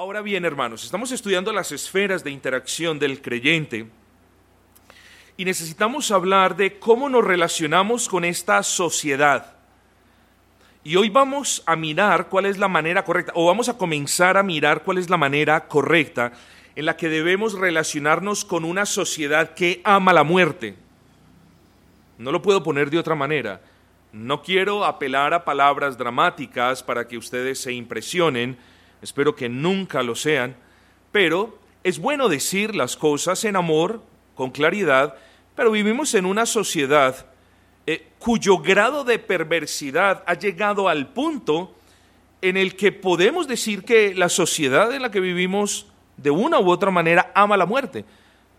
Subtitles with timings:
[0.00, 3.86] Ahora bien, hermanos, estamos estudiando las esferas de interacción del creyente
[5.36, 9.56] y necesitamos hablar de cómo nos relacionamos con esta sociedad.
[10.84, 14.42] Y hoy vamos a mirar cuál es la manera correcta, o vamos a comenzar a
[14.42, 16.32] mirar cuál es la manera correcta
[16.74, 20.76] en la que debemos relacionarnos con una sociedad que ama la muerte.
[22.16, 23.60] No lo puedo poner de otra manera.
[24.14, 28.56] No quiero apelar a palabras dramáticas para que ustedes se impresionen,
[29.02, 30.56] espero que nunca lo sean,
[31.12, 34.02] pero es bueno decir las cosas en amor,
[34.34, 35.14] con claridad,
[35.54, 37.26] pero vivimos en una sociedad
[37.86, 41.74] eh, cuyo grado de perversidad ha llegado al punto
[42.42, 46.70] en el que podemos decir que la sociedad en la que vivimos de una u
[46.70, 48.04] otra manera ama la muerte.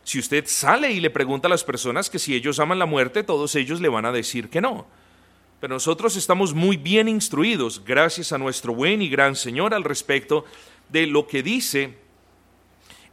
[0.03, 3.23] Si usted sale y le pregunta a las personas que si ellos aman la muerte,
[3.23, 4.87] todos ellos le van a decir que no.
[5.61, 10.43] Pero nosotros estamos muy bien instruidos, gracias a nuestro buen y gran Señor, al respecto
[10.89, 11.99] de lo que dice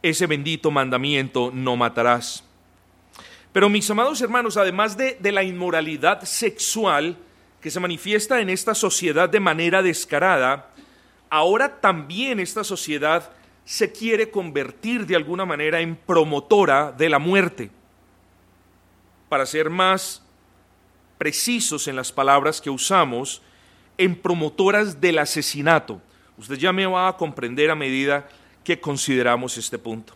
[0.01, 2.43] ese bendito mandamiento, no matarás.
[3.53, 7.17] Pero mis amados hermanos, además de, de la inmoralidad sexual
[7.61, 10.71] que se manifiesta en esta sociedad de manera descarada,
[11.29, 13.31] ahora también esta sociedad
[13.63, 17.69] se quiere convertir de alguna manera en promotora de la muerte.
[19.27, 20.23] Para ser más
[21.19, 23.43] precisos en las palabras que usamos,
[23.97, 26.01] en promotoras del asesinato.
[26.37, 28.27] Usted ya me va a comprender a medida
[28.63, 30.13] que consideramos este punto.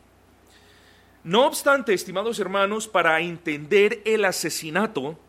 [1.24, 5.20] No obstante, estimados hermanos, para entender el asesinato,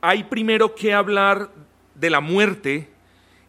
[0.00, 1.50] hay primero que hablar
[1.94, 2.88] de la muerte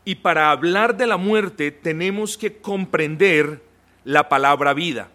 [0.05, 3.63] y para hablar de la muerte tenemos que comprender
[4.03, 5.09] la palabra vida.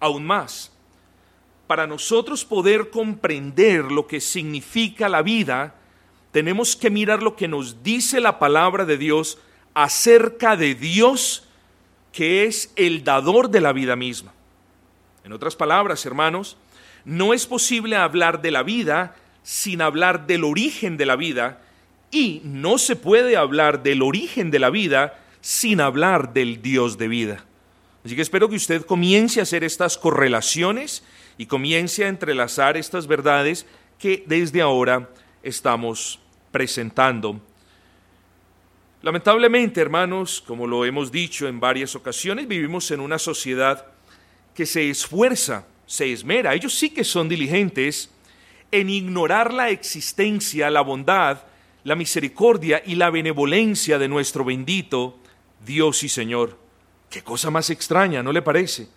[0.00, 0.71] Aún más,
[1.72, 5.74] para nosotros poder comprender lo que significa la vida,
[6.30, 9.38] tenemos que mirar lo que nos dice la palabra de Dios
[9.72, 11.48] acerca de Dios,
[12.12, 14.34] que es el dador de la vida misma.
[15.24, 16.58] En otras palabras, hermanos,
[17.06, 21.62] no es posible hablar de la vida sin hablar del origen de la vida
[22.10, 27.08] y no se puede hablar del origen de la vida sin hablar del Dios de
[27.08, 27.46] vida.
[28.04, 31.02] Así que espero que usted comience a hacer estas correlaciones
[31.38, 33.66] y comience a entrelazar estas verdades
[33.98, 35.10] que desde ahora
[35.42, 36.18] estamos
[36.50, 37.40] presentando.
[39.02, 43.86] Lamentablemente, hermanos, como lo hemos dicho en varias ocasiones, vivimos en una sociedad
[44.54, 48.10] que se esfuerza, se esmera, ellos sí que son diligentes
[48.70, 51.42] en ignorar la existencia, la bondad,
[51.84, 55.18] la misericordia y la benevolencia de nuestro bendito
[55.64, 56.58] Dios y Señor.
[57.10, 58.88] Qué cosa más extraña, ¿no le parece?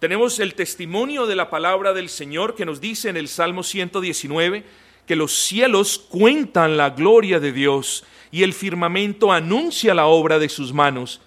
[0.00, 4.64] Tenemos el testimonio de la palabra del Señor que nos dice en el Salmo 119
[5.06, 10.48] que los cielos cuentan la gloria de Dios y el firmamento anuncia la obra de
[10.48, 11.20] sus manos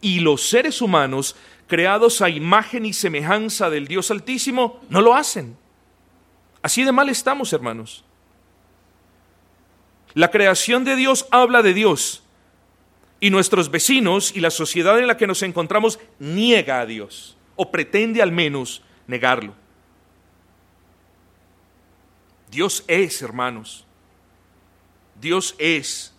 [0.00, 1.36] y los seres humanos
[1.66, 5.58] creados a imagen y semejanza del Dios Altísimo no lo hacen.
[6.62, 8.04] Así de mal estamos, hermanos.
[10.14, 12.22] La creación de Dios habla de Dios,
[13.20, 17.70] y nuestros vecinos y la sociedad en la que nos encontramos niega a Dios o
[17.70, 19.54] pretende al menos negarlo.
[22.50, 23.84] Dios es, hermanos.
[25.20, 26.14] Dios es.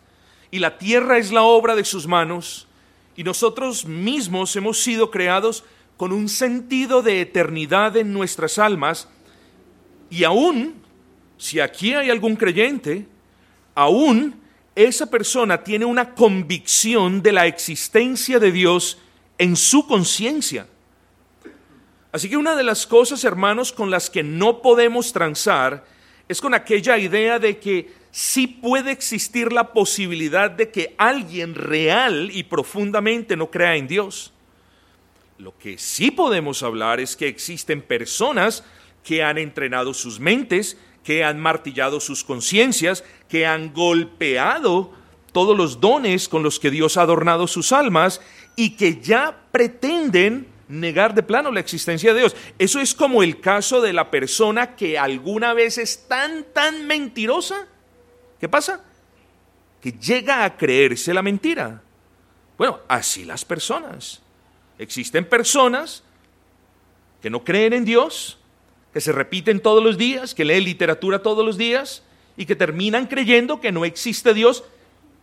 [0.51, 2.67] Y la tierra es la obra de sus manos
[3.15, 5.63] y nosotros mismos hemos sido creados
[5.97, 9.07] con un sentido de eternidad en nuestras almas
[10.09, 10.75] y aún,
[11.37, 13.05] si aquí hay algún creyente,
[13.73, 14.39] aún
[14.75, 18.97] esa persona tiene una convicción de la existencia de Dios
[19.37, 20.67] en su conciencia.
[22.15, 25.83] Así que una de las cosas, hermanos, con las que no podemos transar
[26.29, 32.29] es con aquella idea de que sí puede existir la posibilidad de que alguien real
[32.31, 34.31] y profundamente no crea en Dios.
[35.37, 38.63] Lo que sí podemos hablar es que existen personas
[39.03, 44.93] que han entrenado sus mentes, que han martillado sus conciencias, que han golpeado
[45.33, 48.21] todos los dones con los que Dios ha adornado sus almas
[48.55, 52.35] y que ya pretenden negar de plano la existencia de Dios.
[52.57, 57.67] Eso es como el caso de la persona que alguna vez es tan, tan mentirosa.
[58.39, 58.83] ¿Qué pasa?
[59.81, 61.81] Que llega a creerse la mentira.
[62.57, 64.21] Bueno, así las personas.
[64.77, 66.03] Existen personas
[67.21, 68.37] que no creen en Dios,
[68.93, 72.03] que se repiten todos los días, que leen literatura todos los días
[72.37, 74.63] y que terminan creyendo que no existe Dios,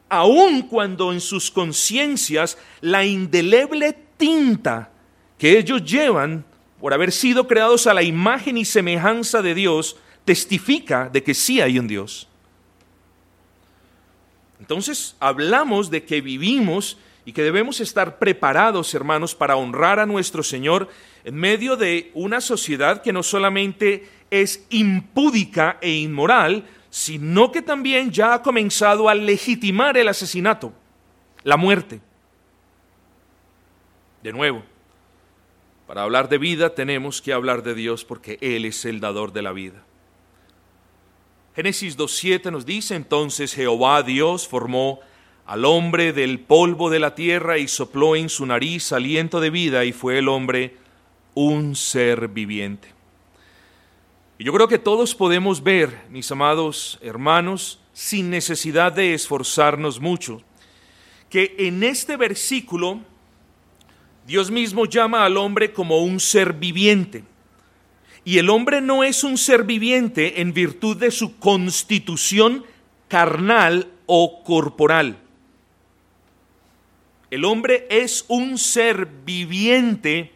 [0.09, 4.92] aun cuando en sus conciencias la indeleble tinta
[5.43, 6.45] que ellos llevan
[6.81, 11.61] por haber sido creados a la imagen y semejanza de Dios testifica de que sí
[11.61, 12.29] hay un Dios.
[14.61, 20.45] Entonces hablamos de que vivimos y que debemos estar preparados, hermanos, para honrar a nuestro
[20.45, 20.89] Señor
[21.25, 28.13] en medio de una sociedad que no solamente es impúdica e inmoral, sino que también
[28.13, 30.73] ya ha comenzado a legitimar el asesinato,
[31.43, 32.01] la muerte.
[34.23, 34.63] De nuevo,
[35.93, 39.43] para hablar de vida tenemos que hablar de Dios porque Él es el dador de
[39.43, 39.85] la vida.
[41.55, 45.01] Génesis 2.7 nos dice entonces Jehová Dios formó
[45.45, 49.85] al hombre del polvo de la tierra y sopló en su nariz aliento de vida
[49.85, 50.79] y fue el hombre
[51.35, 52.89] un ser viviente.
[54.39, 60.41] Y yo creo que todos podemos ver, mis amados hermanos, sin necesidad de esforzarnos mucho,
[61.29, 63.03] que en este versículo
[64.27, 67.25] Dios mismo llama al hombre como un ser viviente.
[68.25, 72.65] Y el hombre no es un ser viviente en virtud de su constitución
[73.09, 75.19] carnal o corporal.
[77.31, 80.33] El hombre es un ser viviente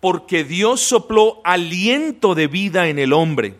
[0.00, 3.54] porque Dios sopló aliento de vida en el hombre.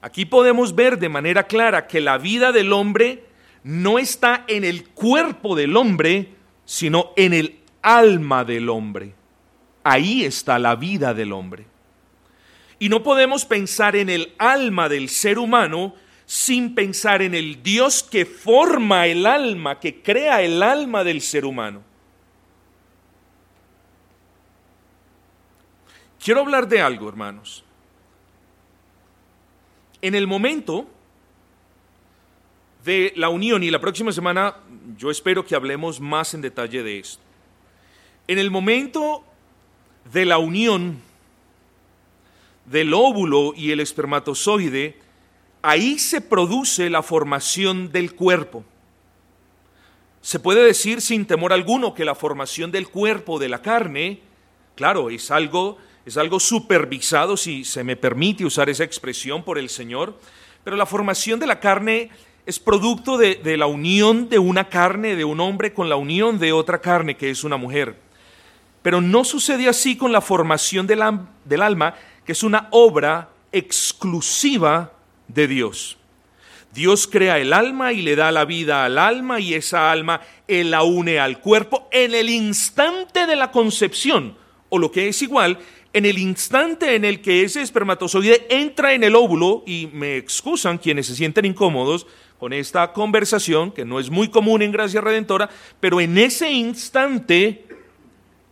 [0.00, 3.24] Aquí podemos ver de manera clara que la vida del hombre
[3.62, 6.30] no está en el cuerpo del hombre,
[6.64, 9.14] sino en el alma del hombre.
[9.84, 11.66] Ahí está la vida del hombre.
[12.78, 15.94] Y no podemos pensar en el alma del ser humano
[16.24, 21.44] sin pensar en el Dios que forma el alma, que crea el alma del ser
[21.44, 21.82] humano.
[26.22, 27.64] Quiero hablar de algo, hermanos.
[30.00, 30.86] En el momento
[32.84, 34.56] de la unión, y la próxima semana
[34.96, 37.21] yo espero que hablemos más en detalle de esto.
[38.28, 39.24] En el momento
[40.12, 41.00] de la unión
[42.66, 44.96] del óvulo y el espermatozoide,
[45.62, 48.64] ahí se produce la formación del cuerpo.
[50.20, 54.20] Se puede decir sin temor alguno que la formación del cuerpo, de la carne,
[54.76, 59.68] claro, es algo, es algo supervisado, si se me permite usar esa expresión por el
[59.68, 60.16] Señor,
[60.62, 62.10] pero la formación de la carne
[62.46, 66.38] es producto de, de la unión de una carne, de un hombre, con la unión
[66.38, 67.96] de otra carne, que es una mujer.
[68.82, 71.00] Pero no sucede así con la formación del,
[71.44, 71.94] del alma,
[72.24, 74.92] que es una obra exclusiva
[75.28, 75.98] de Dios.
[76.72, 80.70] Dios crea el alma y le da la vida al alma y esa alma Él
[80.70, 84.36] la une al cuerpo en el instante de la concepción,
[84.70, 85.58] o lo que es igual,
[85.92, 90.78] en el instante en el que ese espermatozoide entra en el óvulo, y me excusan
[90.78, 92.06] quienes se sienten incómodos
[92.38, 97.66] con esta conversación, que no es muy común en Gracia Redentora, pero en ese instante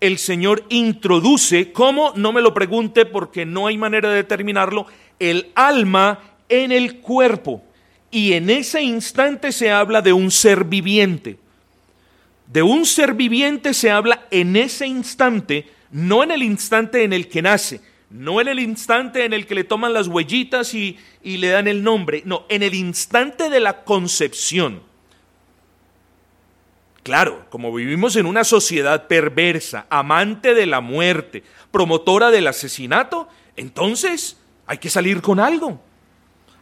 [0.01, 2.13] el Señor introduce, ¿cómo?
[2.17, 4.87] No me lo pregunte porque no hay manera de determinarlo,
[5.19, 7.63] el alma en el cuerpo.
[8.11, 11.39] Y en ese instante se habla de un ser viviente.
[12.47, 17.29] De un ser viviente se habla en ese instante, no en el instante en el
[17.29, 21.37] que nace, no en el instante en el que le toman las huellitas y, y
[21.37, 24.83] le dan el nombre, no, en el instante de la concepción.
[27.03, 34.37] Claro, como vivimos en una sociedad perversa, amante de la muerte, promotora del asesinato, entonces
[34.67, 35.81] hay que salir con algo.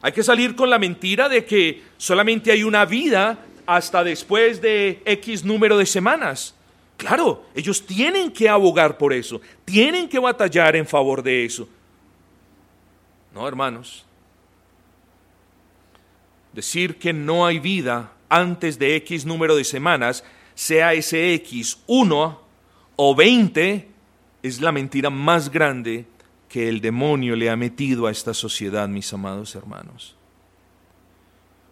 [0.00, 5.02] Hay que salir con la mentira de que solamente hay una vida hasta después de
[5.04, 6.54] X número de semanas.
[6.96, 11.68] Claro, ellos tienen que abogar por eso, tienen que batallar en favor de eso.
[13.34, 14.04] No, hermanos.
[16.52, 22.40] Decir que no hay vida antes de X número de semanas, sea ese X 1
[22.96, 23.88] o 20,
[24.42, 26.06] es la mentira más grande
[26.48, 30.16] que el demonio le ha metido a esta sociedad, mis amados hermanos.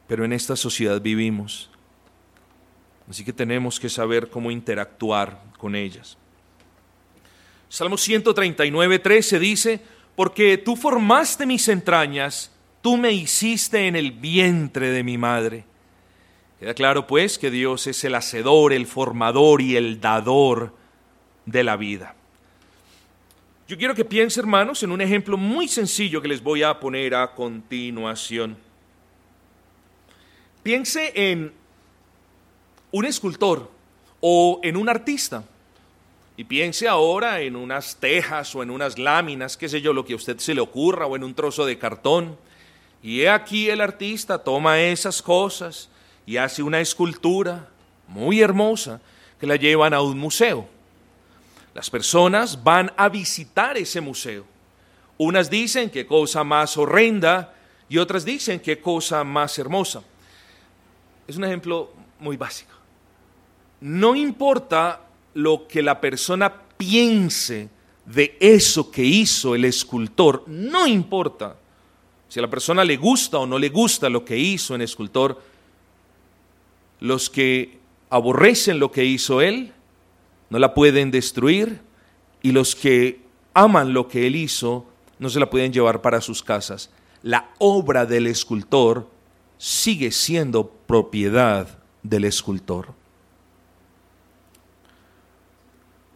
[0.07, 1.71] Pero en esta sociedad vivimos,
[3.09, 6.17] así que tenemos que saber cómo interactuar con ellas.
[7.69, 9.81] Salmo 139, 13 dice,
[10.15, 15.65] porque tú formaste mis entrañas, tú me hiciste en el vientre de mi madre.
[16.59, 20.73] Queda claro pues que Dios es el hacedor, el formador y el dador
[21.45, 22.15] de la vida.
[23.69, 27.15] Yo quiero que piense, hermanos, en un ejemplo muy sencillo que les voy a poner
[27.15, 28.57] a continuación.
[30.63, 31.53] Piense en
[32.93, 33.71] un escultor
[34.21, 35.45] o en un artista.
[36.39, 40.13] Y piense ahora en unas tejas o en unas láminas, qué sé yo, lo que
[40.13, 42.37] a usted se le ocurra, o en un trozo de cartón.
[43.03, 45.89] Y he aquí el artista toma esas cosas
[46.27, 47.69] y hace una escultura
[48.09, 49.01] muy hermosa
[49.41, 50.69] que la llevan a un museo.
[51.73, 54.45] Las personas van a visitar ese museo.
[55.19, 57.55] Unas dicen qué cosa más horrenda
[57.89, 60.03] y otras dicen qué cosa más hermosa.
[61.29, 62.73] Es un ejemplo muy básico.
[63.81, 65.03] no importa
[65.35, 67.69] lo que la persona piense
[68.07, 71.57] de eso que hizo el escultor, no importa
[72.29, 75.41] si a la persona le gusta o no le gusta lo que hizo el escultor,
[77.01, 77.79] los que
[78.11, 79.73] aborrecen lo que hizo él
[80.51, 81.81] no la pueden destruir
[82.43, 83.21] y los que
[83.55, 84.87] aman lo que él hizo
[85.19, 86.91] no se la pueden llevar para sus casas.
[87.23, 89.11] La obra del escultor
[89.59, 92.95] sigue siendo propiedad del escultor.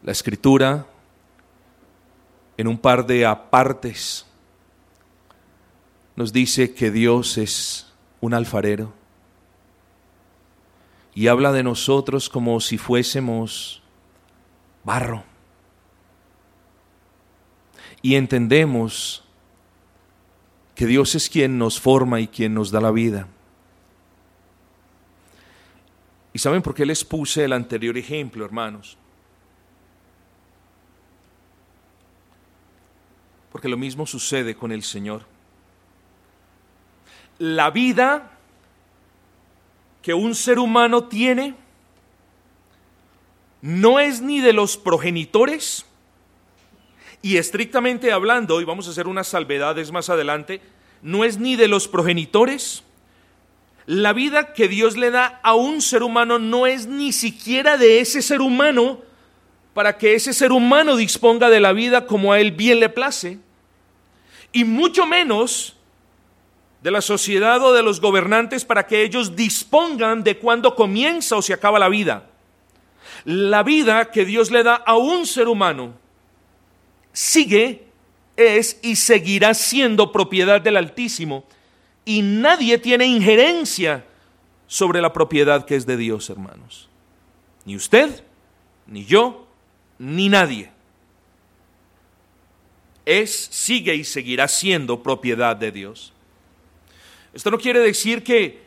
[0.02, 0.86] La escritura,
[2.56, 4.26] en un par de apartes,
[6.14, 8.99] nos dice que Dios es un alfarero
[11.14, 13.82] y habla de nosotros como si fuésemos
[14.84, 15.24] barro.
[18.02, 19.24] Y entendemos
[20.74, 23.28] que Dios es quien nos forma y quien nos da la vida.
[26.32, 28.96] ¿Y saben por qué les puse el anterior ejemplo, hermanos?
[33.50, 35.26] Porque lo mismo sucede con el Señor.
[37.38, 38.38] La vida
[40.02, 41.54] que un ser humano tiene
[43.62, 45.84] no es ni de los progenitores,
[47.22, 50.62] y estrictamente hablando, y vamos a hacer unas salvedades más adelante,
[51.02, 52.82] no es ni de los progenitores,
[53.86, 58.00] la vida que Dios le da a un ser humano no es ni siquiera de
[58.00, 59.00] ese ser humano
[59.74, 63.38] para que ese ser humano disponga de la vida como a él bien le place,
[64.52, 65.76] y mucho menos
[66.82, 71.42] de la sociedad o de los gobernantes para que ellos dispongan de cuándo comienza o
[71.42, 72.26] se acaba la vida.
[73.24, 75.94] La vida que Dios le da a un ser humano
[77.12, 77.84] sigue,
[78.36, 81.44] es y seguirá siendo propiedad del Altísimo
[82.04, 84.04] y nadie tiene injerencia
[84.66, 86.88] sobre la propiedad que es de Dios, hermanos.
[87.64, 88.24] Ni usted,
[88.86, 89.46] ni yo,
[89.98, 90.70] ni nadie.
[93.04, 96.12] Es, sigue y seguirá siendo propiedad de Dios.
[97.32, 98.60] Esto no quiere decir que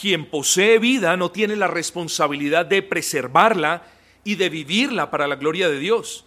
[0.00, 3.82] quien posee vida no tiene la responsabilidad de preservarla
[4.24, 6.24] y de vivirla para la gloria de Dios.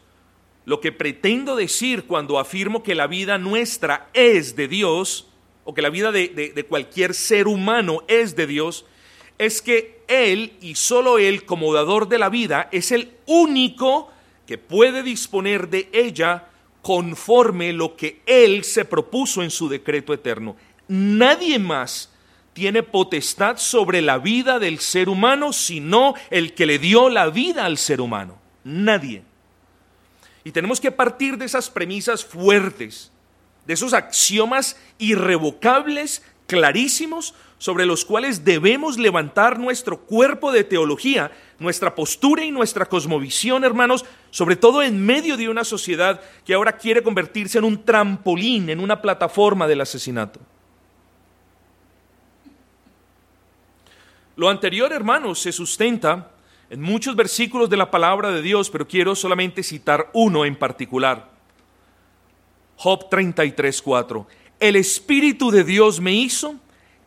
[0.65, 5.27] Lo que pretendo decir cuando afirmo que la vida nuestra es de Dios,
[5.63, 8.85] o que la vida de, cualquier ser humano es de Dios,
[9.37, 14.11] es que Él y solo Él como dador de la vida es el único
[14.45, 16.47] que puede disponer de ella
[16.81, 20.55] conforme lo que Él se propuso en su decreto eterno.
[20.91, 22.09] Nadie más
[22.51, 27.63] tiene potestad sobre la vida del ser humano sino el que le dio la vida
[27.63, 28.37] al ser humano.
[28.65, 29.23] Nadie.
[30.43, 33.09] Y tenemos que partir de esas premisas fuertes,
[33.65, 41.95] de esos axiomas irrevocables, clarísimos, sobre los cuales debemos levantar nuestro cuerpo de teología, nuestra
[41.95, 47.01] postura y nuestra cosmovisión, hermanos, sobre todo en medio de una sociedad que ahora quiere
[47.01, 50.41] convertirse en un trampolín, en una plataforma del asesinato.
[54.41, 56.31] Lo anterior, hermanos, se sustenta
[56.71, 61.29] en muchos versículos de la palabra de Dios, pero quiero solamente citar uno en particular.
[62.75, 64.25] Job 33:4.
[64.59, 66.55] El Espíritu de Dios me hizo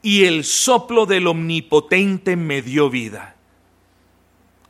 [0.00, 3.34] y el soplo del Omnipotente me dio vida.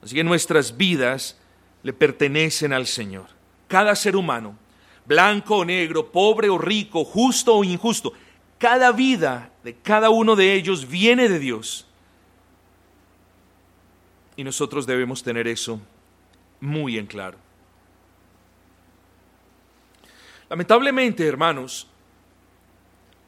[0.02, 1.38] Así que nuestras vidas
[1.83, 3.26] le pertenecen al Señor.
[3.68, 4.56] Cada ser humano,
[5.04, 8.14] blanco o negro, pobre o rico, justo o injusto,
[8.56, 11.88] cada vida de cada uno de ellos viene de Dios
[14.36, 15.80] y nosotros debemos tener eso
[16.60, 17.38] muy en claro.
[20.48, 21.86] Lamentablemente, hermanos,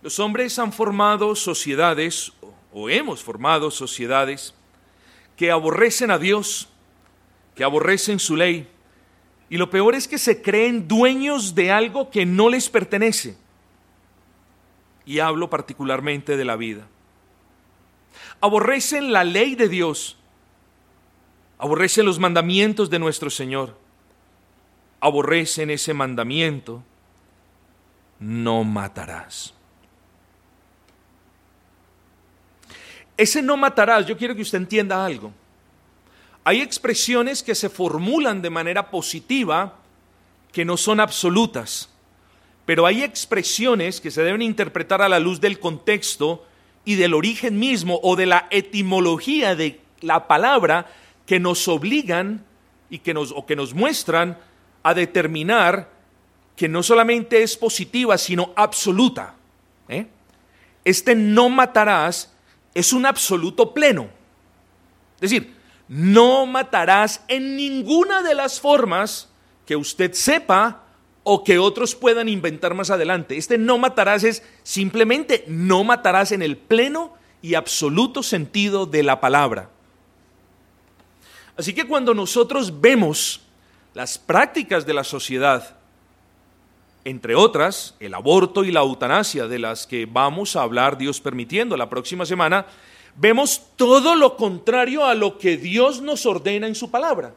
[0.02, 2.32] los hombres han formado sociedades,
[2.72, 4.54] o hemos formado sociedades,
[5.36, 6.68] que aborrecen a Dios,
[7.54, 8.68] que aborrecen su ley,
[9.48, 13.36] y lo peor es que se creen dueños de algo que no les pertenece.
[15.04, 16.88] Y hablo particularmente de la vida.
[18.40, 20.16] Aborrecen la ley de Dios
[21.58, 23.76] aborrecen los mandamientos de nuestro Señor,
[25.00, 26.82] aborrecen ese mandamiento,
[28.18, 29.54] no matarás.
[33.16, 35.32] Ese no matarás, yo quiero que usted entienda algo.
[36.44, 39.74] Hay expresiones que se formulan de manera positiva
[40.52, 41.88] que no son absolutas,
[42.66, 46.46] pero hay expresiones que se deben interpretar a la luz del contexto
[46.84, 50.86] y del origen mismo o de la etimología de la palabra
[51.26, 52.44] que nos obligan
[52.88, 54.38] y que nos, o que nos muestran
[54.82, 55.90] a determinar
[56.54, 59.34] que no solamente es positiva, sino absoluta.
[59.88, 60.06] ¿eh?
[60.84, 62.32] Este no matarás
[62.74, 64.08] es un absoluto pleno.
[65.16, 65.54] Es decir,
[65.88, 69.28] no matarás en ninguna de las formas
[69.66, 70.84] que usted sepa
[71.24, 73.36] o que otros puedan inventar más adelante.
[73.36, 79.20] Este no matarás es simplemente no matarás en el pleno y absoluto sentido de la
[79.20, 79.70] palabra.
[81.56, 83.40] Así que cuando nosotros vemos
[83.94, 85.76] las prácticas de la sociedad,
[87.04, 91.76] entre otras, el aborto y la eutanasia, de las que vamos a hablar, Dios permitiendo,
[91.76, 92.66] la próxima semana,
[93.16, 97.32] vemos todo lo contrario a lo que Dios nos ordena en su palabra.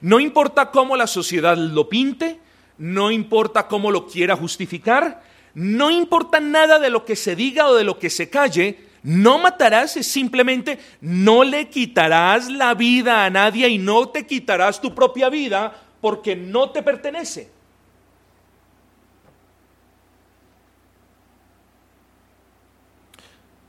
[0.00, 2.38] No importa cómo la sociedad lo pinte,
[2.76, 5.22] no importa cómo lo quiera justificar,
[5.54, 9.38] no importa nada de lo que se diga o de lo que se calle, no
[9.38, 14.94] matarás es simplemente no le quitarás la vida a nadie y no te quitarás tu
[14.94, 17.50] propia vida porque no te pertenece.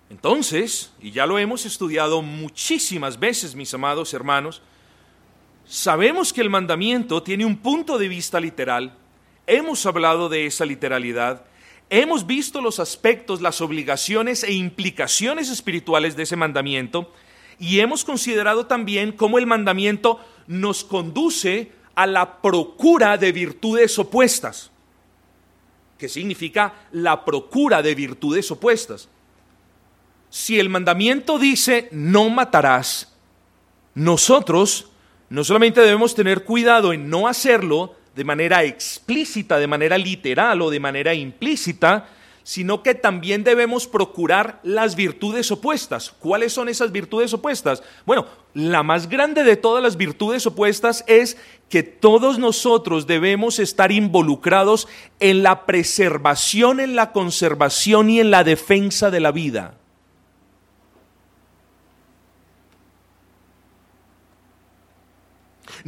[0.09, 4.61] Entonces, y ya lo hemos estudiado muchísimas veces, mis amados hermanos,
[5.65, 8.97] sabemos que el mandamiento tiene un punto de vista literal,
[9.45, 11.45] hemos hablado de esa literalidad,
[11.89, 17.11] hemos visto los aspectos, las obligaciones e implicaciones espirituales de ese mandamiento
[17.59, 24.71] y hemos considerado también cómo el mandamiento nos conduce a la procura de virtudes opuestas,
[25.97, 29.09] que significa la procura de virtudes opuestas.
[30.29, 33.13] Si el mandamiento dice no matarás,
[33.95, 34.89] nosotros
[35.29, 40.69] no solamente debemos tener cuidado en no hacerlo de manera explícita, de manera literal o
[40.69, 42.07] de manera implícita,
[42.43, 46.09] sino que también debemos procurar las virtudes opuestas.
[46.19, 47.83] ¿Cuáles son esas virtudes opuestas?
[48.05, 51.37] Bueno, la más grande de todas las virtudes opuestas es
[51.69, 54.87] que todos nosotros debemos estar involucrados
[55.19, 59.78] en la preservación, en la conservación y en la defensa de la vida.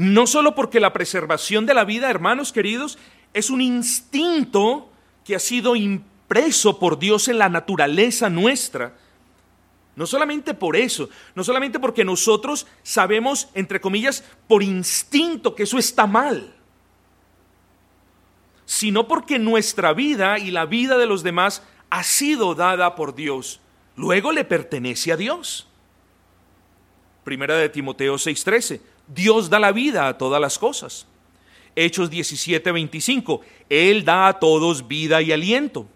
[0.01, 2.97] No solo porque la preservación de la vida, hermanos queridos,
[3.35, 4.91] es un instinto
[5.23, 8.95] que ha sido impreso por Dios en la naturaleza nuestra.
[9.95, 15.77] No solamente por eso, no solamente porque nosotros sabemos, entre comillas, por instinto que eso
[15.77, 16.51] está mal,
[18.65, 21.61] sino porque nuestra vida y la vida de los demás
[21.91, 23.59] ha sido dada por Dios.
[23.95, 25.67] Luego le pertenece a Dios.
[27.23, 28.81] Primera de Timoteo 6:13.
[29.07, 31.07] Dios da la vida a todas las cosas.
[31.75, 33.41] Hechos 17, 25.
[33.69, 35.87] Él da a todos vida y aliento.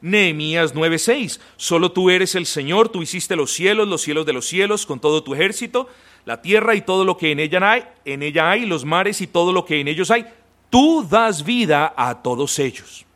[0.00, 1.40] Nehemías 9:6.
[1.56, 5.00] Solo tú eres el Señor, tú hiciste los cielos, los cielos de los cielos, con
[5.00, 5.88] todo tu ejército,
[6.24, 9.26] la tierra y todo lo que en ella hay, en ella hay, los mares y
[9.26, 10.26] todo lo que en ellos hay.
[10.70, 13.07] Tú das vida a todos ellos.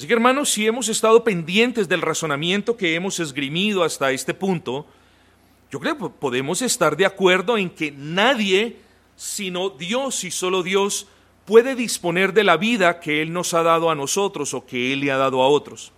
[0.00, 4.86] Así que hermanos, si hemos estado pendientes del razonamiento que hemos esgrimido hasta este punto,
[5.70, 8.78] yo creo que podemos estar de acuerdo en que nadie,
[9.14, 11.06] sino Dios y solo Dios,
[11.44, 15.00] puede disponer de la vida que Él nos ha dado a nosotros o que Él
[15.00, 15.92] le ha dado a otros.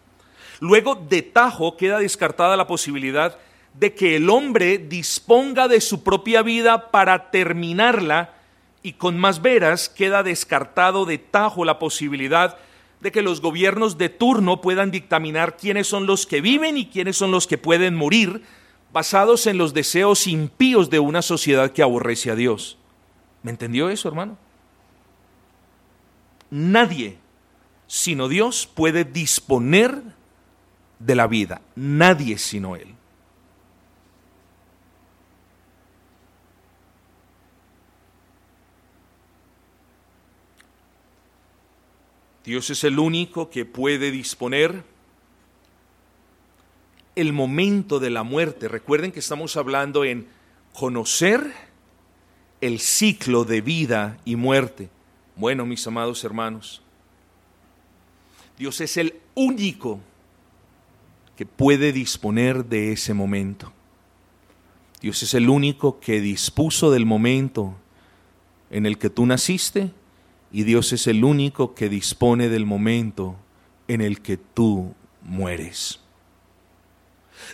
[0.59, 3.39] Luego, de tajo, queda descartada la posibilidad
[3.73, 8.35] de que el hombre disponga de su propia vida para terminarla
[8.83, 12.59] y con más veras queda descartado de tajo la posibilidad
[13.03, 17.17] de que los gobiernos de turno puedan dictaminar quiénes son los que viven y quiénes
[17.17, 18.43] son los que pueden morir,
[18.93, 22.79] basados en los deseos impíos de una sociedad que aborrece a Dios.
[23.43, 24.39] ¿Me entendió eso, hermano?
[26.49, 27.19] Nadie,
[27.89, 30.01] sino Dios, puede disponer
[31.01, 31.61] de la vida.
[31.75, 32.95] Nadie sino Él.
[42.45, 44.85] Dios es el único que puede disponer
[47.15, 48.69] el momento de la muerte.
[48.69, 50.27] Recuerden que estamos hablando en
[50.73, 51.53] conocer
[52.61, 54.89] el ciclo de vida y muerte.
[55.37, 56.83] Bueno, mis amados hermanos,
[58.59, 60.01] Dios es el único
[61.37, 63.73] que puede disponer de ese momento.
[65.01, 67.75] Dios es el único que dispuso del momento
[68.71, 69.91] en el que tú naciste
[70.53, 73.37] y Dios es el único que dispone del momento
[73.89, 76.01] en el que tú mueres.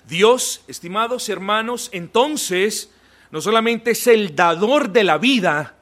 [0.08, 2.92] Dios, estimados hermanos, entonces
[3.30, 5.76] no solamente es el dador de la vida,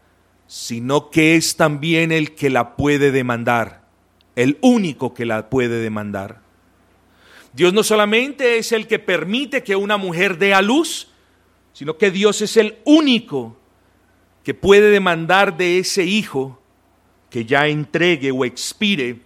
[0.46, 3.82] sino que es también el que la puede demandar,
[4.36, 6.42] el único que la puede demandar.
[7.54, 11.08] Dios no solamente es el que permite que una mujer dé a luz,
[11.72, 13.56] sino que Dios es el único
[14.44, 16.60] que puede demandar de ese hijo
[17.36, 19.18] que ya entregue o expire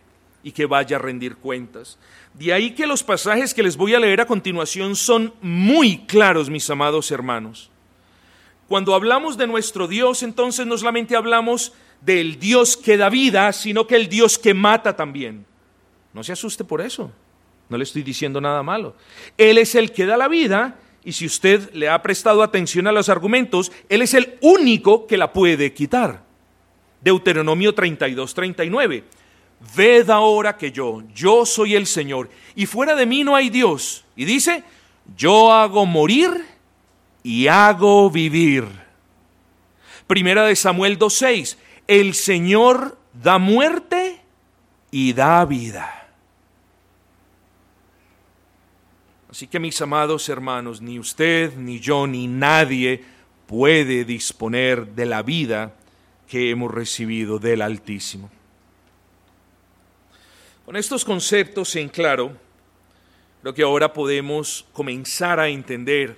[0.42, 1.96] y que vaya a rendir cuentas.
[2.34, 6.50] De ahí que los pasajes que les voy a leer a continuación son muy claros,
[6.50, 7.70] mis amados hermanos.
[8.66, 13.86] Cuando hablamos de nuestro Dios, entonces no solamente hablamos del Dios que da vida, sino
[13.86, 15.46] que el Dios que mata también.
[16.12, 17.12] No se asuste por eso,
[17.68, 18.96] no le estoy diciendo nada malo.
[19.38, 22.92] Él es el que da la vida y si usted le ha prestado atención a
[22.92, 26.28] los argumentos, Él es el único que la puede quitar.
[27.00, 29.04] Deuteronomio 32, 39.
[29.76, 34.04] Ved ahora que yo, yo soy el Señor, y fuera de mí no hay Dios.
[34.16, 34.64] Y dice,
[35.16, 36.30] yo hago morir
[37.22, 38.66] y hago vivir.
[40.06, 44.20] Primera de Samuel 2.6, el Señor da muerte
[44.90, 46.08] y da vida.
[49.30, 53.04] Así que mis amados hermanos, ni usted, ni yo, ni nadie
[53.46, 55.74] puede disponer de la vida
[56.30, 58.30] que hemos recibido del Altísimo.
[60.64, 62.36] Con estos conceptos en claro,
[63.42, 66.16] creo que ahora podemos comenzar a entender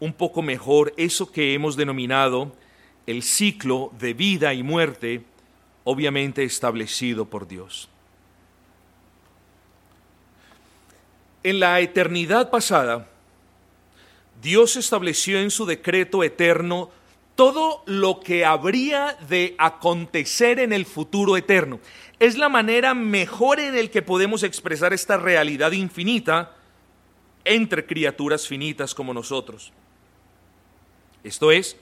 [0.00, 2.52] un poco mejor eso que hemos denominado
[3.06, 5.22] el ciclo de vida y muerte,
[5.84, 7.88] obviamente establecido por Dios.
[11.44, 13.08] En la eternidad pasada,
[14.42, 16.90] Dios estableció en su decreto eterno
[17.34, 21.80] todo lo que habría de acontecer en el futuro eterno.
[22.20, 26.54] Es la manera mejor en el que podemos expresar esta realidad infinita
[27.44, 29.72] entre criaturas finitas como nosotros.
[31.24, 31.76] Esto es,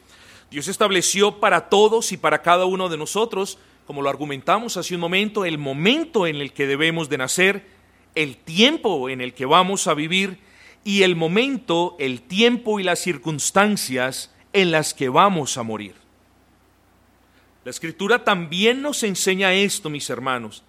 [0.51, 5.01] Dios estableció para todos y para cada uno de nosotros, como lo argumentamos hace un
[5.01, 7.67] momento, el momento en el que debemos de nacer,
[8.15, 10.39] el tiempo en el que vamos a vivir
[10.85, 15.95] y el momento, el tiempo y las circunstancias en las que vamos a morir.
[17.65, 20.63] La escritura también nos enseña esto, mis hermanos.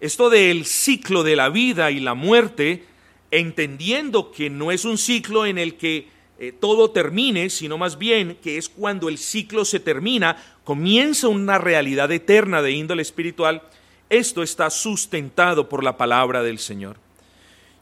[0.00, 2.84] Esto del ciclo de la vida y la muerte,
[3.30, 8.38] entendiendo que no es un ciclo en el que eh, todo termine, sino más bien
[8.42, 13.62] que es cuando el ciclo se termina, comienza una realidad eterna de índole espiritual,
[14.10, 16.96] esto está sustentado por la palabra del Señor.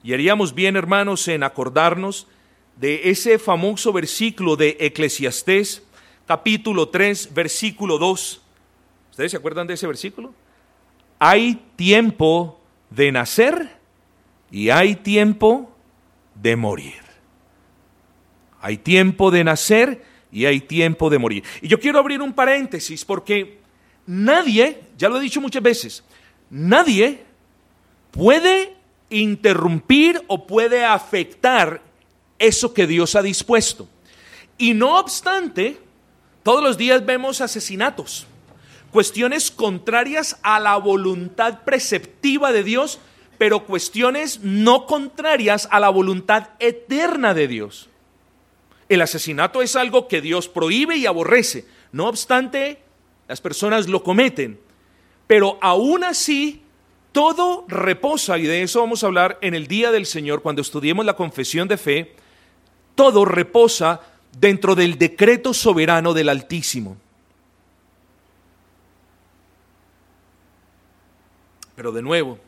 [0.05, 2.27] Y haríamos bien, hermanos, en acordarnos
[2.83, 5.85] de ese famoso versículo de Eclesiastés,
[6.27, 8.43] capítulo 3, versículo 2.
[9.13, 10.35] ¿Ustedes se acuerdan de ese versículo?
[11.21, 13.79] Hay tiempo de nacer
[14.51, 15.73] y hay tiempo
[16.35, 17.01] de morir.
[18.61, 21.45] Hay tiempo de nacer y hay tiempo de morir.
[21.61, 23.61] Y yo quiero abrir un paréntesis porque
[24.09, 26.03] nadie, ya lo he dicho muchas veces,
[26.51, 27.23] nadie
[28.11, 28.75] puede
[29.09, 31.92] interrumpir o puede afectar
[32.43, 33.89] eso que Dios ha dispuesto.
[34.59, 35.79] Y no obstante,
[36.43, 38.27] todos los días vemos asesinatos,
[38.91, 42.99] cuestiones contrarias a la voluntad preceptiva de Dios,
[43.39, 47.89] pero cuestiones no contrarias a la voluntad eterna de Dios.
[48.89, 51.65] El asesinato es algo que Dios prohíbe y aborrece.
[51.93, 52.83] No obstante,
[53.29, 54.61] las personas lo cometen.
[55.27, 56.63] Pero aún así,
[57.13, 61.07] todo reposa, y de eso vamos a hablar en el día del Señor, cuando estudiemos
[61.07, 62.17] la confesión de fe,
[62.95, 64.01] todo reposa
[64.39, 66.97] dentro del decreto soberano del Altísimo.
[71.77, 72.39] Pero de nuevo,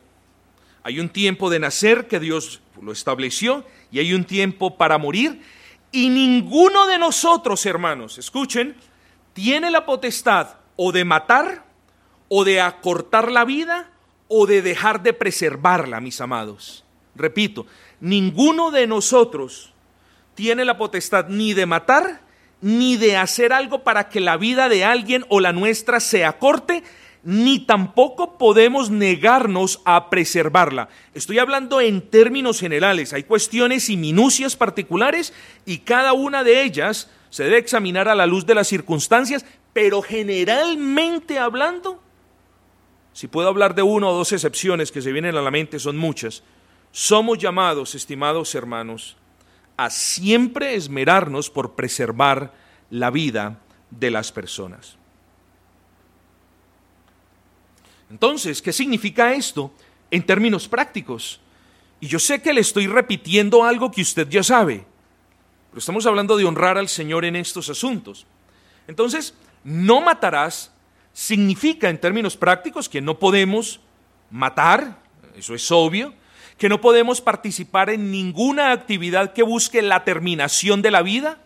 [0.83, 5.41] hay un tiempo de nacer que Dios lo estableció y hay un tiempo para morir
[5.91, 8.75] y ninguno de nosotros, hermanos, escuchen,
[9.33, 11.65] tiene la potestad o de matar
[12.27, 13.91] o de acortar la vida
[14.27, 16.83] o de dejar de preservarla, mis amados.
[17.15, 17.65] Repito,
[17.99, 19.73] ninguno de nosotros
[20.35, 22.21] tiene la potestad ni de matar,
[22.61, 26.83] ni de hacer algo para que la vida de alguien o la nuestra se acorte,
[27.23, 30.89] ni tampoco podemos negarnos a preservarla.
[31.15, 35.33] Estoy hablando en términos generales, hay cuestiones y minucias particulares
[35.65, 39.43] y cada una de ellas se debe examinar a la luz de las circunstancias,
[39.73, 41.99] pero generalmente hablando,
[43.11, 45.97] si puedo hablar de una o dos excepciones que se vienen a la mente, son
[45.97, 46.43] muchas,
[46.91, 49.17] somos llamados, estimados hermanos,
[49.77, 52.53] a siempre esmerarnos por preservar
[52.89, 53.59] la vida
[53.89, 54.97] de las personas.
[58.09, 59.73] Entonces, ¿qué significa esto
[60.11, 61.39] en términos prácticos?
[61.99, 64.85] Y yo sé que le estoy repitiendo algo que usted ya sabe,
[65.69, 68.25] pero estamos hablando de honrar al Señor en estos asuntos.
[68.87, 69.33] Entonces,
[69.63, 70.71] no matarás
[71.13, 73.79] significa en términos prácticos que no podemos
[74.29, 75.01] matar,
[75.35, 76.13] eso es obvio,
[76.57, 81.37] que no podemos participar en ninguna actividad que busque la terminación de la vida,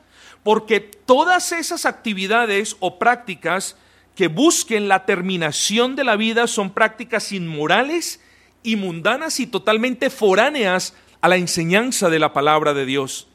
[0.43, 3.76] porque todas esas actividades o prácticas
[4.15, 8.22] que busquen la terminación de la vida son prácticas inmorales
[8.63, 13.28] y mundanas y totalmente foráneas a la enseñanza de la palabra de Dios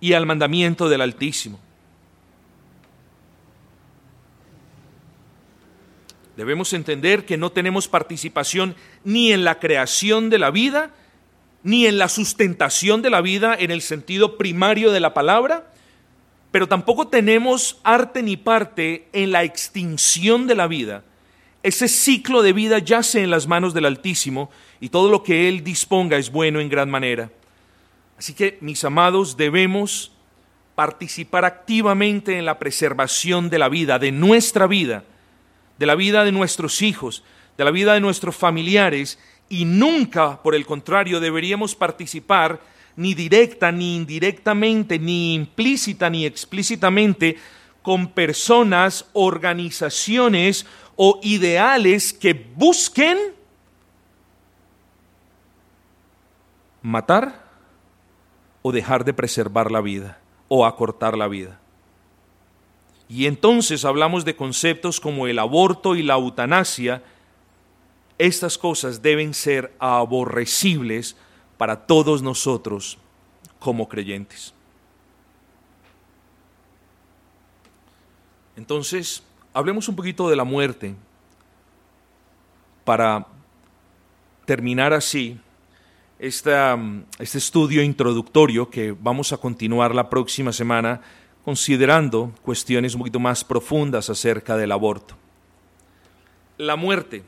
[0.00, 1.60] y al mandamiento del Altísimo.
[6.36, 10.90] Debemos entender que no tenemos participación ni en la creación de la vida,
[11.62, 15.70] ni en la sustentación de la vida en el sentido primario de la palabra,
[16.50, 21.04] pero tampoco tenemos arte ni parte en la extinción de la vida.
[21.62, 25.62] Ese ciclo de vida yace en las manos del Altísimo y todo lo que Él
[25.62, 27.30] disponga es bueno en gran manera.
[28.18, 30.12] Así que, mis amados, debemos
[30.74, 35.04] participar activamente en la preservación de la vida, de nuestra vida,
[35.78, 37.22] de la vida de nuestros hijos,
[37.58, 39.18] de la vida de nuestros familiares,
[39.50, 42.60] y nunca, por el contrario, deberíamos participar
[42.96, 47.36] ni directa, ni indirectamente, ni implícita, ni explícitamente
[47.82, 53.18] con personas, organizaciones o ideales que busquen
[56.82, 57.44] matar
[58.62, 61.58] o dejar de preservar la vida o acortar la vida.
[63.08, 67.02] Y entonces hablamos de conceptos como el aborto y la eutanasia.
[68.20, 71.16] Estas cosas deben ser aborrecibles
[71.56, 72.98] para todos nosotros
[73.58, 74.52] como creyentes.
[78.56, 79.22] Entonces,
[79.54, 80.94] hablemos un poquito de la muerte
[82.84, 83.26] para
[84.44, 85.40] terminar así
[86.18, 86.78] esta,
[87.18, 91.00] este estudio introductorio que vamos a continuar la próxima semana
[91.42, 95.16] considerando cuestiones un poquito más profundas acerca del aborto.
[96.58, 97.24] La muerte.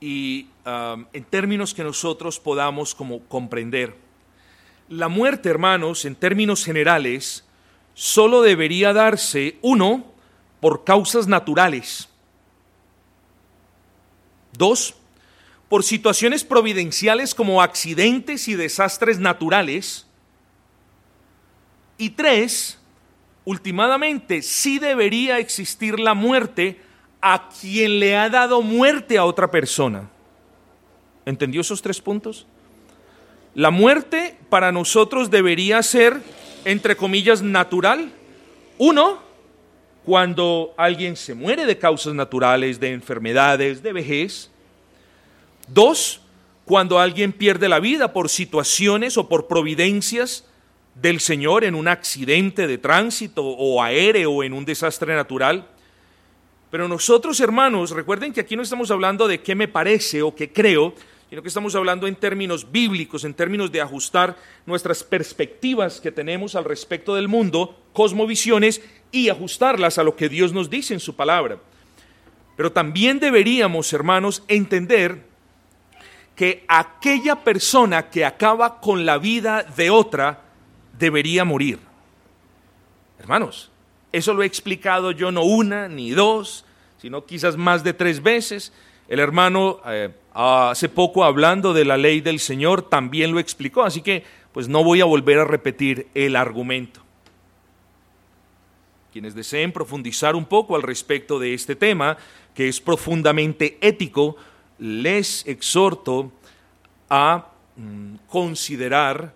[0.00, 3.96] Y um, en términos que nosotros podamos como comprender.
[4.88, 7.44] La muerte, hermanos, en términos generales,
[7.94, 10.04] solo debería darse, uno,
[10.60, 12.08] por causas naturales.
[14.52, 14.94] Dos,
[15.68, 20.06] por situaciones providenciales como accidentes y desastres naturales.
[21.98, 22.78] Y tres,
[23.44, 26.80] últimamente, sí debería existir la muerte
[27.28, 30.08] a quien le ha dado muerte a otra persona.
[31.24, 32.46] ¿Entendió esos tres puntos?
[33.52, 36.22] La muerte para nosotros debería ser,
[36.64, 38.12] entre comillas, natural.
[38.78, 39.18] Uno,
[40.04, 44.52] cuando alguien se muere de causas naturales, de enfermedades, de vejez.
[45.66, 46.20] Dos,
[46.64, 50.44] cuando alguien pierde la vida por situaciones o por providencias
[50.94, 55.66] del Señor en un accidente de tránsito o aéreo o en un desastre natural.
[56.70, 60.52] Pero nosotros, hermanos, recuerden que aquí no estamos hablando de qué me parece o qué
[60.52, 60.94] creo,
[61.30, 66.54] sino que estamos hablando en términos bíblicos, en términos de ajustar nuestras perspectivas que tenemos
[66.54, 71.14] al respecto del mundo, cosmovisiones, y ajustarlas a lo que Dios nos dice en su
[71.14, 71.58] palabra.
[72.56, 75.24] Pero también deberíamos, hermanos, entender
[76.34, 80.42] que aquella persona que acaba con la vida de otra,
[80.98, 81.78] debería morir.
[83.18, 83.70] Hermanos,
[84.16, 86.64] eso lo he explicado yo no una ni dos,
[87.00, 88.72] sino quizás más de tres veces.
[89.08, 94.02] El hermano eh, hace poco hablando de la ley del Señor también lo explicó, así
[94.02, 97.00] que pues no voy a volver a repetir el argumento.
[99.12, 102.16] Quienes deseen profundizar un poco al respecto de este tema,
[102.54, 104.36] que es profundamente ético,
[104.78, 106.32] les exhorto
[107.08, 109.34] a mm, considerar,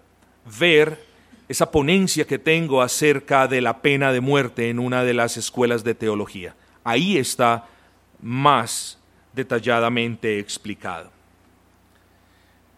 [0.58, 1.09] ver
[1.50, 5.82] esa ponencia que tengo acerca de la pena de muerte en una de las escuelas
[5.82, 6.54] de teología.
[6.84, 7.66] Ahí está
[8.22, 9.00] más
[9.32, 11.10] detalladamente explicado.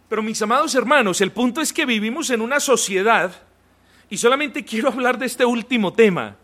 [0.08, 3.42] Pero mis amados hermanos, el punto es que vivimos en una sociedad,
[4.08, 6.36] y solamente quiero hablar de este último tema,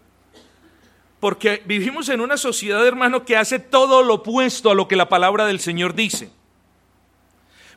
[1.21, 5.09] porque vivimos en una sociedad, hermano, que hace todo lo opuesto a lo que la
[5.09, 6.31] palabra del Señor dice.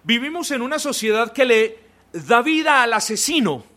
[0.04, 1.80] Vivimos en una sociedad que le
[2.12, 3.71] da vida al asesino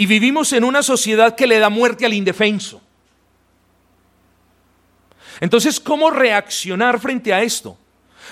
[0.00, 2.80] y vivimos en una sociedad que le da muerte al indefenso.
[5.40, 7.76] Entonces, ¿cómo reaccionar frente a esto?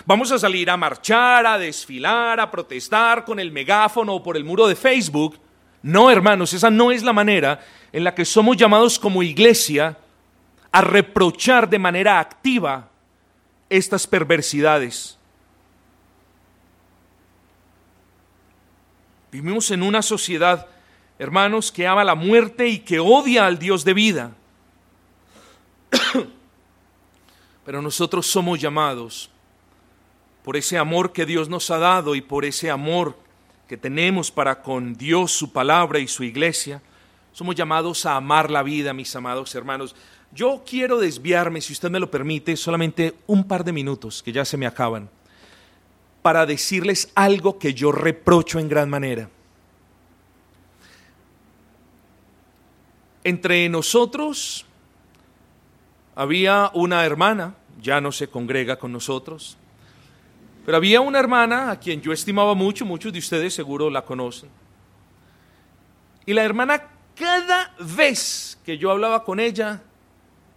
[0.06, 4.44] ¿Vamos a salir a marchar, a desfilar, a protestar con el megáfono o por el
[4.44, 5.38] muro de Facebook?
[5.82, 7.60] No, hermanos, esa no es la manera
[7.92, 9.98] en la que somos llamados como iglesia
[10.72, 12.88] a reprochar de manera activa
[13.68, 15.18] estas perversidades.
[19.30, 20.66] Vivimos en una sociedad
[21.18, 24.32] hermanos, que ama la muerte y que odia al Dios de vida.
[27.64, 29.30] Pero nosotros somos llamados
[30.44, 33.16] por ese amor que Dios nos ha dado y por ese amor
[33.68, 36.80] que tenemos para con Dios, su palabra y su iglesia.
[37.32, 39.94] Somos llamados a amar la vida, mis amados hermanos.
[40.32, 44.44] Yo quiero desviarme, si usted me lo permite, solamente un par de minutos, que ya
[44.44, 45.10] se me acaban,
[46.22, 49.28] para decirles algo que yo reprocho en gran manera.
[53.28, 54.64] Entre nosotros
[56.16, 59.58] había una hermana, ya no se congrega con nosotros,
[60.64, 64.48] pero había una hermana a quien yo estimaba mucho, muchos de ustedes seguro la conocen.
[66.24, 66.82] Y la hermana
[67.14, 69.82] cada vez que yo hablaba con ella,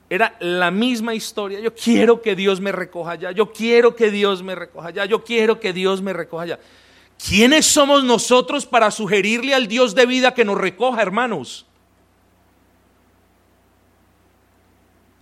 [0.09, 1.59] era la misma historia.
[1.59, 5.25] Yo quiero que Dios me recoja ya, yo quiero que Dios me recoja ya, yo
[5.25, 6.59] quiero que Dios me recoja ya.
[7.17, 11.65] ¿Quiénes somos nosotros para sugerirle al Dios de vida que nos recoja, hermanos?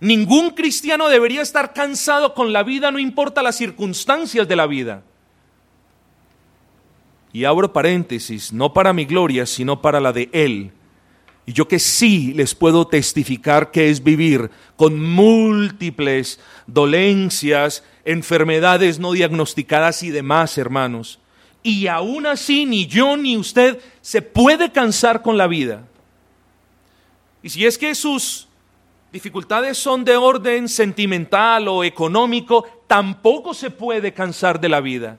[0.00, 5.02] Ningún cristiano debería estar cansado con la vida, no importa las circunstancias de la vida.
[7.32, 10.72] Y abro paréntesis, no para mi gloria, sino para la de Él
[11.50, 19.10] y yo que sí les puedo testificar que es vivir con múltiples dolencias, enfermedades no
[19.10, 21.18] diagnosticadas y demás, hermanos.
[21.64, 25.88] Y aún así ni yo ni usted se puede cansar con la vida.
[27.42, 28.46] Y si es que sus
[29.12, 35.18] dificultades son de orden sentimental o económico, tampoco se puede cansar de la vida.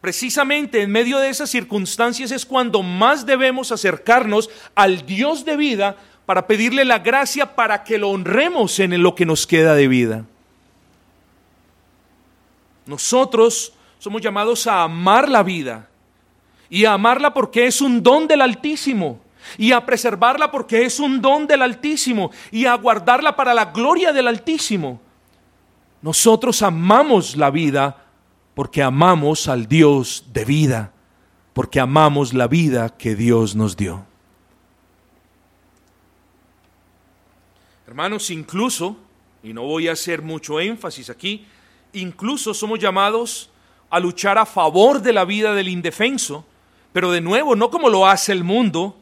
[0.00, 5.96] Precisamente en medio de esas circunstancias es cuando más debemos acercarnos al Dios de vida
[6.26, 10.24] para pedirle la gracia para que lo honremos en lo que nos queda de vida.
[12.84, 15.88] Nosotros somos llamados a amar la vida
[16.68, 19.20] y a amarla porque es un don del Altísimo
[19.58, 24.12] y a preservarla porque es un don del Altísimo y a guardarla para la gloria
[24.12, 25.00] del Altísimo.
[26.00, 28.06] Nosotros amamos la vida
[28.54, 30.92] porque amamos al Dios de vida,
[31.52, 34.04] porque amamos la vida que Dios nos dio.
[37.86, 38.96] Hermanos, incluso,
[39.42, 41.46] y no voy a hacer mucho énfasis aquí,
[41.92, 43.50] incluso somos llamados
[43.90, 46.46] a luchar a favor de la vida del indefenso,
[46.92, 48.96] pero de nuevo, no como lo hace el mundo,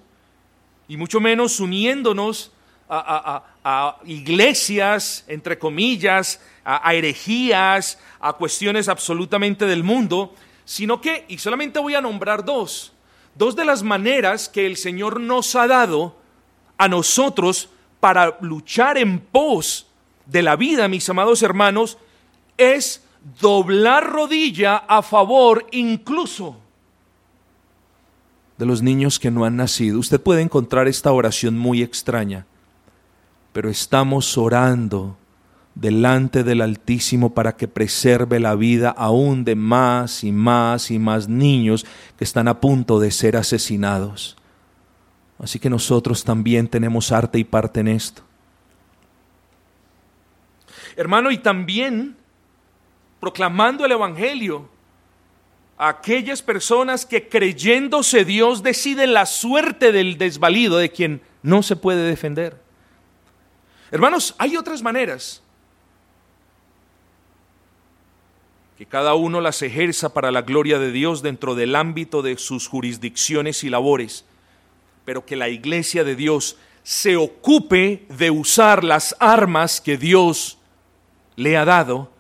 [0.90, 2.50] y mucho menos uniéndonos
[2.88, 11.78] a, iglesias, entre comillas, a, herejías, a cuestiones absolutamente del mundo, sino que, y solamente
[11.78, 12.92] voy a nombrar dos,
[13.36, 16.16] dos de las maneras que el Señor nos ha dado
[16.76, 17.68] a nosotros
[18.00, 19.86] para luchar en pos
[20.26, 21.98] de la vida, mis amados hermanos,
[22.56, 23.06] es
[23.40, 26.59] doblar rodilla a favor incluso
[28.60, 29.98] de los niños que no han nacido.
[29.98, 32.44] Usted puede encontrar esta oración muy extraña,
[33.54, 35.16] pero estamos orando
[35.74, 41.26] delante del Altísimo para que preserve la vida aún de más y más y más
[41.26, 41.86] niños
[42.18, 44.36] que están a punto de ser asesinados.
[45.38, 48.20] Así que nosotros también tenemos arte y parte en esto.
[50.96, 52.14] Hermano, y también
[53.20, 54.68] proclamando el Evangelio
[55.88, 62.02] aquellas personas que creyéndose Dios deciden la suerte del desvalido de quien no se puede
[62.02, 62.60] defender.
[63.90, 65.42] Hermanos, hay otras maneras
[68.76, 72.68] que cada uno las ejerza para la gloria de Dios dentro del ámbito de sus
[72.68, 74.26] jurisdicciones y labores,
[75.06, 80.58] pero que la iglesia de Dios se ocupe de usar las armas que Dios
[81.36, 82.10] le ha dado,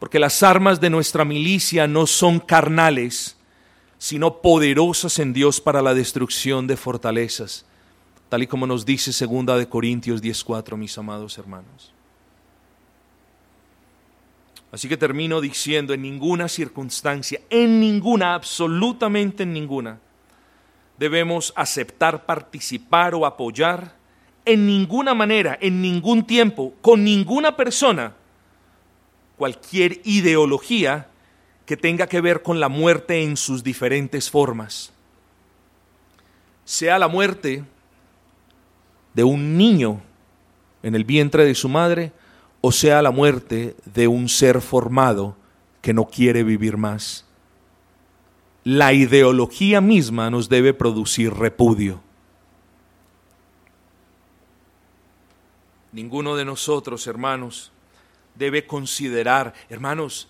[0.00, 3.36] porque las armas de nuestra milicia no son carnales,
[3.98, 7.66] sino poderosas en Dios para la destrucción de fortalezas,
[8.30, 11.92] tal y como nos dice segunda de Corintios 10:4, mis amados hermanos.
[14.72, 19.98] Así que termino diciendo, en ninguna circunstancia, en ninguna, absolutamente en ninguna,
[20.96, 23.96] debemos aceptar, participar o apoyar
[24.46, 28.14] en ninguna manera, en ningún tiempo, con ninguna persona,
[29.40, 31.08] cualquier ideología
[31.64, 34.92] que tenga que ver con la muerte en sus diferentes formas.
[36.66, 37.64] Sea la muerte
[39.14, 40.02] de un niño
[40.82, 42.12] en el vientre de su madre,
[42.60, 45.38] o sea la muerte de un ser formado
[45.80, 47.24] que no quiere vivir más.
[48.62, 52.02] La ideología misma nos debe producir repudio.
[55.92, 57.72] Ninguno de nosotros, hermanos,
[58.34, 60.28] debe considerar, hermanos,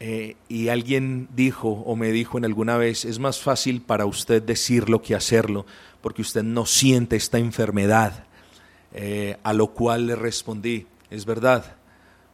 [0.00, 4.42] eh, y alguien dijo o me dijo en alguna vez, es más fácil para usted
[4.42, 5.66] decirlo que hacerlo,
[6.00, 8.24] porque usted no siente esta enfermedad.
[8.92, 11.76] Eh, a lo cual le respondí, es verdad,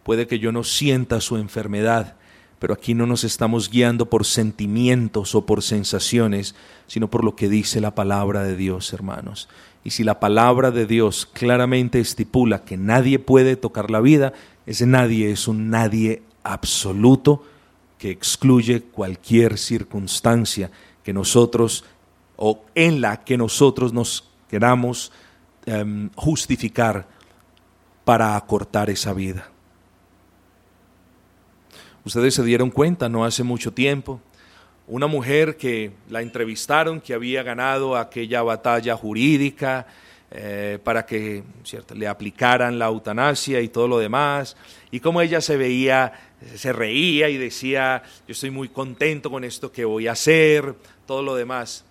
[0.04, 2.16] puede que yo no sienta su enfermedad,
[2.60, 6.54] pero aquí no nos estamos guiando por sentimientos o por sensaciones,
[6.86, 9.48] sino por lo que dice la palabra de Dios, hermanos.
[9.84, 14.32] Y si la palabra de Dios claramente estipula que nadie puede tocar la vida,
[14.64, 17.44] ese nadie es un nadie absoluto
[17.98, 20.70] que excluye cualquier circunstancia
[21.02, 21.84] que nosotros
[22.36, 25.12] o en la que nosotros nos queramos
[25.66, 27.06] em, justificar
[28.04, 29.50] para acortar esa vida.
[32.04, 34.20] Ustedes se dieron cuenta no hace mucho tiempo,
[34.86, 39.86] una mujer que la entrevistaron, que había ganado aquella batalla jurídica
[40.30, 41.94] eh, para que ¿cierto?
[41.94, 44.56] le aplicaran la eutanasia y todo lo demás,
[44.90, 46.12] y cómo ella se veía,
[46.56, 50.74] se reía y decía, yo estoy muy contento con esto que voy a hacer,
[51.06, 51.84] todo lo demás.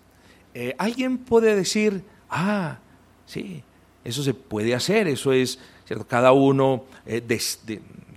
[0.53, 2.77] Eh, alguien puede decir, ah,
[3.25, 3.63] sí,
[4.03, 6.05] eso se puede hacer, eso es, ¿cierto?
[6.05, 7.21] cada uno eh,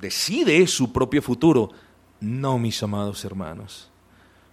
[0.00, 1.70] decide su propio futuro.
[2.20, 3.90] No, mis amados hermanos,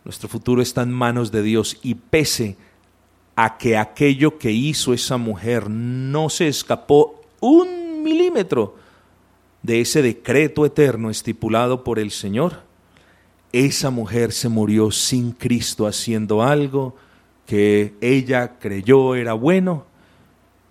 [0.05, 2.57] nuestro futuro está en manos de Dios y pese
[3.35, 8.75] a que aquello que hizo esa mujer no se escapó un milímetro
[9.61, 12.61] de ese decreto eterno estipulado por el Señor,
[13.53, 16.95] esa mujer se murió sin Cristo haciendo algo
[17.45, 19.85] que ella creyó era bueno,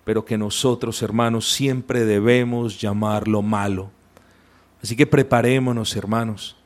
[0.03, 3.89] pero que nosotros, hermanos, siempre debemos llamarlo malo.
[4.81, 6.57] Así que preparémonos, hermanos,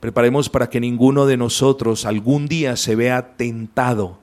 [0.00, 4.18] preparemos para que ninguno de nosotros algún día se vea tentado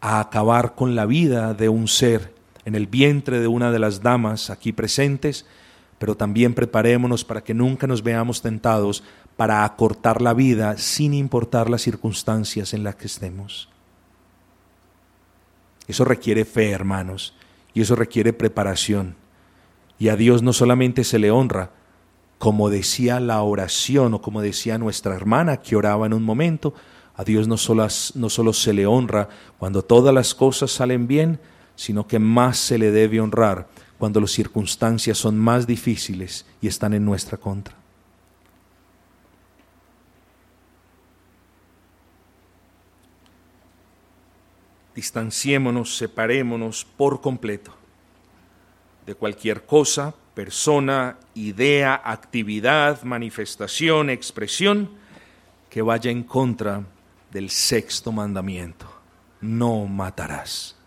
[0.00, 4.02] a acabar con la vida de un ser en el vientre de una de las
[4.02, 5.46] damas aquí presentes,
[5.98, 9.02] pero también preparémonos para que nunca nos veamos tentados
[9.36, 13.68] para acortar la vida sin importar las circunstancias en las que estemos.
[15.86, 17.34] Eso requiere fe, hermanos,
[17.72, 19.16] y eso requiere preparación.
[19.98, 21.70] Y a Dios no solamente se le honra,
[22.38, 26.74] como decía la oración o como decía nuestra hermana que oraba en un momento,
[27.16, 29.28] a Dios no solo, no solo se le honra
[29.58, 31.40] cuando todas las cosas salen bien,
[31.74, 33.68] sino que más se le debe honrar
[33.98, 37.78] cuando las circunstancias son más difíciles y están en nuestra contra.
[44.98, 47.72] distanciémonos, separémonos por completo
[49.06, 54.88] de cualquier cosa, persona, idea, actividad, manifestación, expresión
[55.68, 56.84] que vaya en contra
[57.32, 58.86] del sexto mandamiento.
[59.40, 60.77] No matarás.